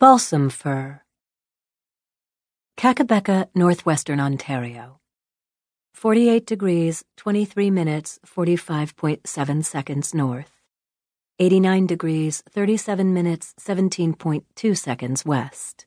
Balsam 0.00 0.48
fir. 0.48 1.02
Kakabeka, 2.78 3.48
northwestern 3.54 4.18
Ontario. 4.18 4.98
48 5.92 6.46
degrees, 6.46 7.04
23 7.18 7.70
minutes, 7.70 8.18
45.7 8.26 9.62
seconds 9.62 10.14
north. 10.14 10.52
89 11.38 11.86
degrees, 11.86 12.42
37 12.48 13.12
minutes, 13.12 13.52
17.2 13.60 14.78
seconds 14.78 15.26
west. 15.26 15.84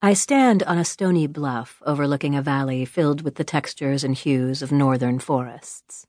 I 0.00 0.14
stand 0.14 0.62
on 0.62 0.78
a 0.78 0.84
stony 0.84 1.26
bluff 1.26 1.82
overlooking 1.84 2.36
a 2.36 2.42
valley 2.42 2.84
filled 2.84 3.22
with 3.22 3.34
the 3.34 3.42
textures 3.42 4.04
and 4.04 4.14
hues 4.14 4.62
of 4.62 4.70
northern 4.70 5.18
forests. 5.18 6.06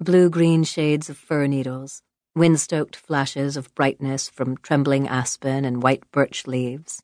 Blue 0.00 0.28
green 0.28 0.64
shades 0.64 1.08
of 1.08 1.16
fir 1.16 1.46
needles, 1.46 2.02
wind 2.36 2.58
stoked 2.60 2.96
flashes 2.96 3.56
of 3.56 3.72
brightness 3.76 4.28
from 4.28 4.56
trembling 4.56 5.06
aspen 5.06 5.64
and 5.64 5.84
white 5.84 6.02
birch 6.10 6.48
leaves, 6.48 7.00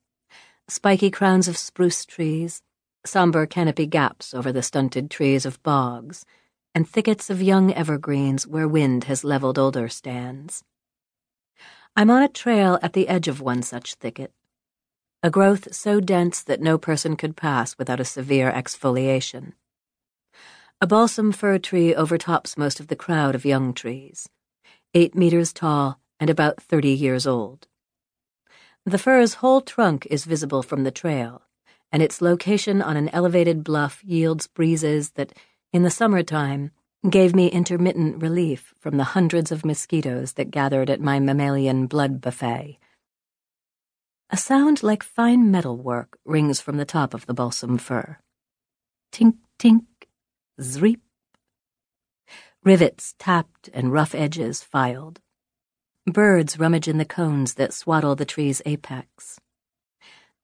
spiky 0.67 1.09
crowns 1.09 1.47
of 1.47 1.57
spruce 1.57 2.05
trees, 2.05 2.63
somber 3.07 3.47
canopy 3.47 3.87
gaps 3.87 4.35
over 4.35 4.51
the 4.51 4.63
stunted 4.63 5.09
trees 5.09 5.47
of 5.47 5.63
bogs, 5.63 6.25
and 6.75 6.89
thickets 6.89 7.31
of 7.31 7.41
young 7.41 7.73
evergreens 7.73 8.45
where 8.45 8.67
wind 8.67 9.05
has 9.05 9.23
leveled 9.23 9.57
older 9.57 9.89
stands. 9.89 10.65
I'm 11.95 12.11
on 12.11 12.23
a 12.23 12.29
trail 12.29 12.81
at 12.83 12.93
the 12.93 13.07
edge 13.07 13.29
of 13.29 13.41
one 13.41 13.63
such 13.63 13.95
thicket, 13.95 14.33
a 15.23 15.31
growth 15.31 15.73
so 15.73 16.01
dense 16.01 16.43
that 16.43 16.61
no 16.61 16.77
person 16.77 17.17
could 17.17 17.37
pass 17.37 17.79
without 17.79 18.01
a 18.01 18.05
severe 18.05 18.51
exfoliation. 18.51 19.53
A 20.81 20.89
balsam 20.89 21.31
fir 21.31 21.59
tree 21.59 21.95
overtops 21.95 22.57
most 22.57 22.81
of 22.81 22.89
the 22.89 22.97
crowd 22.97 23.37
of 23.37 23.45
young 23.45 23.73
trees 23.73 24.29
eight 24.95 25.15
meters 25.15 25.53
tall 25.53 26.01
and 26.19 26.31
about 26.31 26.63
30 26.63 26.91
years 26.91 27.27
old. 27.27 27.67
The 28.85 28.99
fir's 28.99 29.35
whole 29.35 29.61
trunk 29.61 30.07
is 30.11 30.25
visible 30.25 30.63
from 30.63 30.85
the 30.85 30.91
trail, 30.91 31.43
and 31.93 32.03
its 32.03 32.21
location 32.23 32.81
on 32.83 32.97
an 32.97 33.09
elevated 33.11 33.63
bluff 33.63 34.03
yields 34.05 34.47
breezes 34.47 35.11
that, 35.11 35.33
in 35.73 35.83
the 35.83 35.91
summertime, 35.91 36.71
gave 37.09 37.35
me 37.35 37.49
intermittent 37.49 38.23
relief 38.23 38.75
from 38.79 38.97
the 38.97 39.05
hundreds 39.05 39.53
of 39.53 39.65
mosquitoes 39.65 40.35
that 40.35 40.51
gathered 40.51 40.91
at 40.91 41.01
my 41.01 41.19
mammalian 41.19 41.87
blood 41.87 42.21
buffet. 42.21 42.79
A 44.31 44.37
sound 44.37 44.83
like 44.83 45.03
fine 45.03 45.51
metal 45.51 45.77
work 45.77 46.19
rings 46.25 46.61
from 46.61 46.77
the 46.77 46.85
top 46.85 47.15
of 47.15 47.27
the 47.27 47.35
balsam 47.35 47.79
fir. 47.79 48.19
Tink, 49.13 49.37
tink, 49.59 49.87
zreep, 50.61 51.01
rivets 52.65 53.15
tapped 53.19 53.71
and 53.73 53.93
rough 53.93 54.15
edges 54.15 54.63
filed. 54.63 55.21
Birds 56.07 56.59
rummage 56.59 56.89
in 56.89 56.99
the 56.99 57.05
cones 57.05 57.55
that 57.55 57.73
swaddle 57.73 58.15
the 58.15 58.25
tree's 58.25 58.61
apex. 58.67 59.41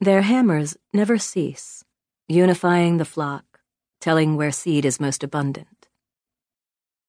Their 0.00 0.22
hammers 0.22 0.76
never 0.92 1.18
cease, 1.18 1.84
unifying 2.28 2.96
the 2.96 3.04
flock, 3.04 3.60
telling 4.00 4.36
where 4.36 4.52
seed 4.52 4.84
is 4.84 5.00
most 5.00 5.22
abundant. 5.22 5.88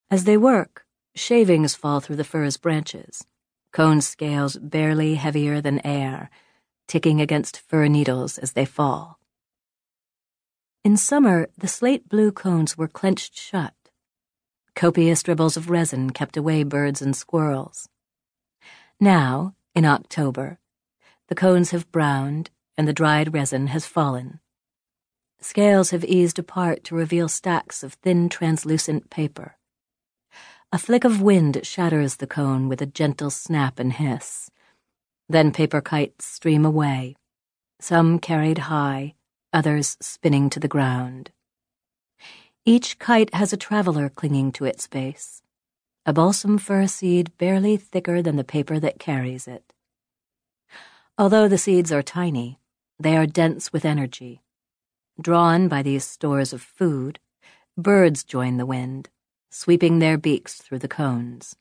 As 0.09 0.23
they 0.23 0.38
work, 0.38 0.86
shavings 1.16 1.75
fall 1.75 1.99
through 1.99 2.16
the 2.16 2.23
fir's 2.23 2.58
branches, 2.58 3.25
cone 3.71 4.02
scales 4.02 4.58
barely 4.58 5.16
heavier 5.16 5.61
than 5.61 5.86
air, 5.86 6.30
ticking 6.88 7.21
against 7.21 7.59
fir 7.59 7.88
needles 7.88 8.38
as 8.38 8.53
they 8.53 8.66
fall. 8.66 9.19
In 10.83 10.95
summer, 10.95 11.49
the 11.58 11.67
slate 11.67 12.08
blue 12.08 12.31
cones 12.31 12.77
were 12.77 12.88
clenched 12.88 13.38
shut, 13.38 13.73
Copious 14.78 15.23
dribbles 15.23 15.58
of 15.58 15.72
resin 15.72 16.11
kept 16.11 16.38
away 16.38 16.61
birds 16.61 17.02
and 17.02 17.16
squirrels. 17.16 17.89
Now, 19.00 19.56
in 19.73 19.86
October, 19.86 20.59
the 21.30 21.33
cones 21.33 21.72
have 21.72 21.92
browned 21.92 22.52
and 22.78 22.88
the 22.88 22.94
dried 22.94 23.33
resin 23.33 23.67
has 23.67 23.88
fallen. 23.88 24.39
Scales 25.42 25.89
have 25.89 26.05
eased 26.05 26.38
apart 26.38 26.83
to 26.83 26.95
reveal 26.95 27.27
stacks 27.27 27.82
of 27.82 27.93
thin, 27.93 28.30
translucent 28.30 29.10
paper. 29.10 29.58
A 30.71 30.77
flick 30.77 31.04
of 31.04 31.23
wind 31.23 31.65
shatters 31.65 32.17
the 32.17 32.27
cone 32.27 32.70
with 32.70 32.80
a 32.80 32.86
gentle 32.86 33.32
snap 33.32 33.80
and 33.80 33.94
hiss. 33.94 34.52
Then 35.27 35.52
paper 35.52 35.82
kites 35.82 36.23
stream 36.23 36.64
away, 36.64 37.15
some 37.82 38.20
carried 38.20 38.59
high, 38.70 39.15
others 39.52 39.98
spinning 39.99 40.52
to 40.52 40.59
the 40.59 40.67
ground. 40.67 41.32
Each 42.67 43.00
kite 43.00 43.33
has 43.33 43.54
a 43.54 43.64
traveler 43.66 44.10
clinging 44.10 44.52
to 44.52 44.66
its 44.66 44.89
base, 44.89 45.42
a 46.05 46.11
balsam 46.11 46.58
fir 46.58 46.86
seed 46.86 47.32
barely 47.38 47.78
thicker 47.78 48.22
than 48.22 48.36
the 48.36 48.44
paper 48.44 48.78
that 48.78 49.00
carries 49.00 49.48
it. 49.48 49.72
Although 51.17 51.48
the 51.48 51.58
seeds 51.58 51.94
are 51.94 52.04
tiny, 52.04 52.60
they 53.00 53.16
are 53.16 53.26
dense 53.26 53.72
with 53.72 53.86
energy. 53.86 54.42
Drawn 55.22 55.70
by 55.70 55.82
these 55.82 56.04
stores 56.04 56.52
of 56.52 56.61
food, 56.61 57.20
birds 57.77 58.26
join 58.26 58.58
the 58.58 58.66
wind, 58.66 59.08
sweeping 59.50 60.00
their 60.00 60.17
beaks 60.17 60.56
through 60.56 60.80
the 60.80 60.89
cones. 60.89 61.56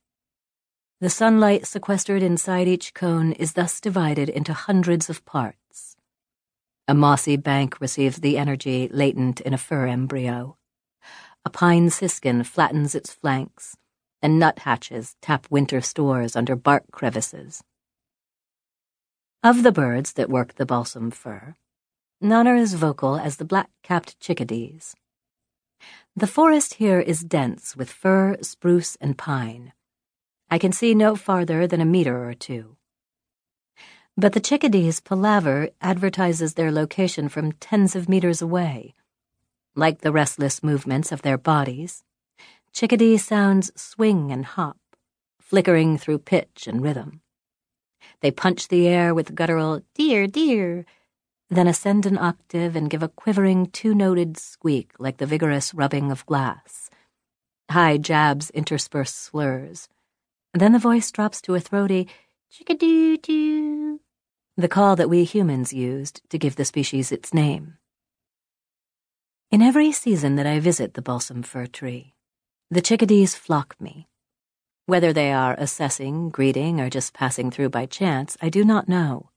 The 1.01 1.09
sunlight 1.09 1.69
sequestered 1.69 2.25
inside 2.25 2.67
each 2.67 2.95
cone 2.95 3.31
is 3.31 3.53
thus 3.53 3.81
divided 3.81 4.29
into 4.29 4.53
hundreds 4.53 5.09
of 5.09 5.25
parts. 5.25 5.97
A 6.89 6.95
mossy 6.95 7.37
bank 7.37 7.81
receives 7.81 8.17
the 8.17 8.37
energy 8.37 8.89
latent 8.91 9.41
in 9.41 9.55
a 9.55 9.59
fir 9.59 9.87
embryo. 9.87 10.57
A 11.47 11.49
pine 11.49 11.91
siskin 11.91 12.43
flattens 12.43 12.97
its 12.97 13.13
flanks, 13.13 13.77
and 14.21 14.37
nuthatches 14.37 15.15
tap 15.23 15.47
winter 15.49 15.81
stores 15.81 16.35
under 16.35 16.57
bark 16.57 16.83
crevices. 16.91 17.63
Of 19.45 19.63
the 19.63 19.71
birds 19.71 20.15
that 20.15 20.29
work 20.29 20.57
the 20.57 20.67
balsam 20.67 21.13
fir, 21.13 21.55
none 22.21 22.49
are 22.49 22.57
as 22.57 22.75
vocal 22.75 23.17
as 23.17 23.37
the 23.37 23.45
black-capped 23.45 24.19
chickadees. 24.19 24.97
The 26.17 26.27
forest 26.27 26.75
here 26.75 26.99
is 26.99 27.21
dense 27.21 27.77
with 27.77 27.93
fir, 27.93 28.39
spruce, 28.43 28.97
and 28.97 29.17
pine. 29.17 29.73
I 30.51 30.59
can 30.59 30.73
see 30.73 30.97
no 30.97 31.15
farther 31.15 31.69
than 31.69 31.81
a 31.81 31.85
meter 31.85 32.29
or 32.29 32.35
two. 32.35 32.77
But 34.17 34.33
the 34.33 34.41
chickadees' 34.41 34.99
palaver 34.99 35.69
advertises 35.81 36.55
their 36.55 36.73
location 36.73 37.29
from 37.29 37.53
tens 37.53 37.95
of 37.95 38.09
meters 38.09 38.43
away 38.43 38.97
like 39.77 40.01
the 40.01 40.13
restless 40.13 40.63
movements 40.63 41.13
of 41.13 41.23
their 41.23 41.39
bodies, 41.39 42.03
chickadee 42.73 43.19
sounds 43.19 43.71
swing 43.81 44.33
and 44.33 44.45
hop, 44.45 44.79
flickering 45.39 45.99
through 45.99 46.19
pitch 46.19 46.67
and 46.67 46.83
rhythm. 46.83 47.21
They 48.21 48.31
punch 48.31 48.69
the 48.69 48.89
air 48.89 49.15
with 49.15 49.35
guttural 49.35 49.83
dear, 49.95 50.27
dear, 50.27 50.87
then 51.51 51.69
ascend 51.69 52.07
an 52.07 52.19
octave 52.19 52.75
and 52.75 52.91
give 52.91 53.03
a 53.03 53.09
quivering 53.09 53.67
two-noted 53.67 54.37
squeak 54.37 54.93
like 54.99 55.19
the 55.19 55.27
vigorous 55.27 55.75
rubbing 55.75 56.11
of 56.11 56.27
glass. 56.27 56.91
High 57.71 57.99
jabs 57.99 58.51
intersperse 58.51 59.15
slurs. 59.15 59.89
Then 60.55 60.73
the 60.73 60.79
voice 60.79 61.11
drops 61.13 61.41
to 61.43 61.55
a 61.55 61.61
throaty 61.61 62.09
chickadoo-doo, 62.51 64.01
the 64.57 64.69
call 64.69 64.97
that 64.97 65.11
we 65.11 65.25
humans 65.25 65.73
used 65.73 66.23
to 66.31 66.39
give 66.39 66.57
the 66.57 66.65
species 66.65 67.13
its 67.13 67.35
name. 67.35 67.75
In 69.53 69.63
every 69.63 69.93
season 69.93 70.35
that 70.37 70.47
I 70.47 70.59
visit 70.59 70.95
the 70.95 71.03
balsam 71.03 71.45
fir 71.45 71.67
tree, 71.67 72.15
the 72.69 72.81
chickadees 72.81 73.37
flock 73.37 73.77
me. 73.81 74.09
Whether 74.87 75.13
they 75.13 75.33
are 75.33 75.55
assessing, 75.57 76.31
greeting, 76.31 76.81
or 76.81 76.91
just 76.91 77.15
passing 77.15 77.53
through 77.53 77.69
by 77.69 77.87
chance, 77.87 78.37
I 78.43 78.49
do 78.49 78.65
not 78.65 78.89
know. 78.89 79.31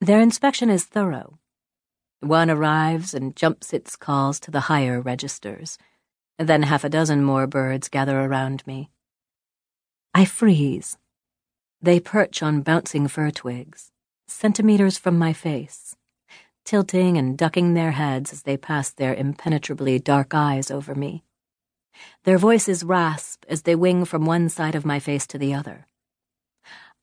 Their 0.00 0.20
inspection 0.20 0.70
is 0.70 0.84
thorough. 0.84 1.40
One 2.20 2.48
arrives 2.48 3.12
and 3.12 3.34
jumps 3.34 3.72
its 3.72 3.96
calls 3.96 4.38
to 4.38 4.52
the 4.52 4.66
higher 4.70 5.00
registers. 5.00 5.78
Then 6.38 6.62
half 6.62 6.84
a 6.84 6.88
dozen 6.88 7.24
more 7.24 7.48
birds 7.48 7.88
gather 7.88 8.20
around 8.20 8.64
me. 8.68 8.92
I 10.14 10.26
freeze. 10.26 10.96
They 11.80 11.98
perch 11.98 12.40
on 12.40 12.62
bouncing 12.62 13.08
fir 13.08 13.32
twigs, 13.32 13.90
centimeters 14.28 14.96
from 14.96 15.18
my 15.18 15.32
face 15.32 15.96
tilting 16.72 17.18
and 17.18 17.36
ducking 17.36 17.74
their 17.74 17.90
heads 17.90 18.32
as 18.32 18.44
they 18.44 18.56
pass 18.56 18.88
their 18.88 19.14
impenetrably 19.14 19.98
dark 19.98 20.32
eyes 20.32 20.70
over 20.70 20.94
me. 20.94 21.22
Their 22.24 22.38
voices 22.38 22.82
rasp 22.82 23.44
as 23.46 23.64
they 23.64 23.74
wing 23.74 24.06
from 24.06 24.24
one 24.24 24.48
side 24.48 24.74
of 24.74 24.86
my 24.86 24.98
face 24.98 25.26
to 25.26 25.36
the 25.36 25.52
other. 25.52 25.86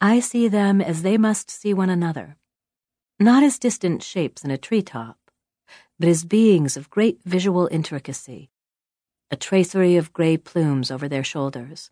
I 0.02 0.22
see 0.22 0.48
them 0.48 0.82
as 0.82 1.04
they 1.04 1.20
must 1.20 1.52
see 1.52 1.72
one 1.72 1.92
another, 1.92 2.36
not 3.20 3.44
as 3.44 3.60
distant 3.60 4.02
shapes 4.02 4.44
in 4.44 4.50
a 4.50 4.58
treetop, 4.58 5.20
but 6.00 6.10
as 6.10 6.26
beings 6.26 6.76
of 6.76 6.90
great 6.90 7.20
visual 7.24 7.70
intricacy, 7.72 8.50
a 9.30 9.36
tracery 9.36 9.98
of 9.98 10.14
gray 10.14 10.36
plumes 10.36 10.90
over 10.90 11.08
their 11.08 11.24
shoulders, 11.24 11.92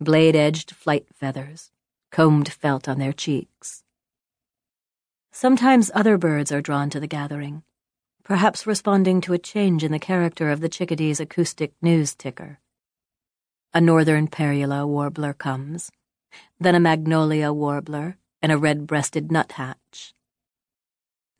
blade-edged 0.00 0.70
flight 0.70 1.04
feathers, 1.12 1.72
combed 2.10 2.50
felt 2.50 2.88
on 2.88 2.98
their 2.98 3.12
cheeks. 3.12 3.84
Sometimes 5.34 5.90
other 5.94 6.18
birds 6.18 6.52
are 6.52 6.60
drawn 6.60 6.90
to 6.90 7.00
the 7.00 7.06
gathering, 7.06 7.62
perhaps 8.22 8.66
responding 8.66 9.22
to 9.22 9.32
a 9.32 9.38
change 9.38 9.82
in 9.82 9.90
the 9.90 9.98
character 9.98 10.50
of 10.50 10.60
the 10.60 10.68
chickadee's 10.68 11.20
acoustic 11.20 11.72
news 11.80 12.14
ticker. 12.14 12.60
A 13.72 13.80
northern 13.80 14.28
parula 14.28 14.86
warbler 14.86 15.32
comes, 15.32 15.90
then 16.60 16.74
a 16.74 16.80
magnolia 16.80 17.50
warbler, 17.50 18.18
and 18.42 18.52
a 18.52 18.58
red 18.58 18.86
breasted 18.86 19.32
nuthatch. 19.32 20.12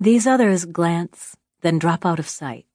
These 0.00 0.26
others 0.26 0.64
glance, 0.64 1.36
then 1.60 1.78
drop 1.78 2.06
out 2.06 2.18
of 2.18 2.26
sight. 2.26 2.66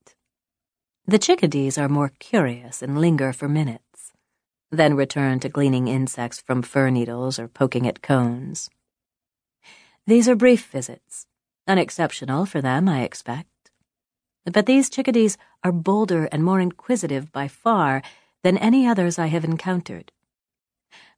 The 1.07 1.17
chickadees 1.17 1.79
are 1.79 1.89
more 1.89 2.11
curious 2.19 2.83
and 2.83 3.01
linger 3.01 3.33
for 3.33 3.49
minutes, 3.49 4.13
then 4.69 4.93
return 4.93 5.39
to 5.39 5.49
gleaning 5.49 5.87
insects 5.87 6.39
from 6.39 6.61
fir 6.61 6.91
needles 6.91 7.39
or 7.39 7.47
poking 7.47 7.87
at 7.87 8.03
cones. 8.03 8.69
These 10.07 10.29
are 10.29 10.37
brief 10.37 10.67
visits, 10.67 11.27
unexceptional 11.67 12.45
for 12.45 12.61
them, 12.61 12.87
I 12.87 13.01
expect. 13.01 13.71
But 14.45 14.65
these 14.65 14.89
chickadees 14.89 15.37
are 15.65 15.73
bolder 15.73 16.29
and 16.31 16.45
more 16.45 16.61
inquisitive 16.61 17.29
by 17.33 17.49
far 17.49 18.01
than 18.41 18.57
any 18.57 18.87
others 18.87 19.19
I 19.19 19.25
have 19.27 19.43
encountered. 19.43 20.13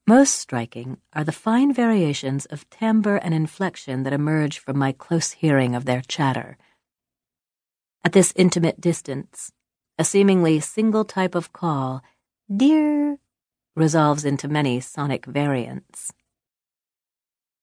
Most 0.08 0.34
striking 0.34 0.98
are 1.14 1.24
the 1.24 1.32
fine 1.32 1.72
variations 1.72 2.48
of 2.48 2.68
timbre 2.72 3.18
and 3.18 3.32
inflection 3.32 4.02
that 4.04 4.14
emerge 4.14 4.58
from 4.58 4.80
my 4.80 4.92
close 4.92 5.34
hearing 5.34 5.76
of 5.76 5.86
their 5.86 6.02
chatter. 6.02 6.58
At 8.04 8.14
this 8.14 8.34
intimate 8.36 8.82
distance, 8.82 9.52
a 10.00 10.04
seemingly 10.04 10.60
single 10.62 11.06
type 11.06 11.36
of 11.36 11.54
call, 11.54 12.02
dear, 12.50 13.20
resolves 13.76 14.26
into 14.26 14.48
many 14.48 14.80
sonic 14.80 15.28
variants. 15.28 16.12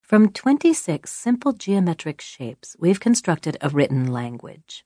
From 0.06 0.30
26 0.30 1.10
simple 1.10 1.52
geometric 1.52 2.20
shapes, 2.20 2.76
we've 2.78 3.00
constructed 3.00 3.56
a 3.60 3.70
written 3.70 4.06
language. 4.06 4.84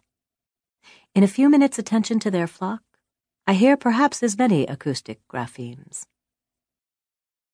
In 1.14 1.22
a 1.22 1.28
few 1.28 1.50
minutes' 1.50 1.78
attention 1.78 2.18
to 2.20 2.30
their 2.30 2.46
flock, 2.46 2.80
I 3.46 3.52
hear 3.52 3.76
perhaps 3.76 4.22
as 4.22 4.38
many 4.38 4.66
acoustic 4.66 5.20
graphemes. 5.28 6.06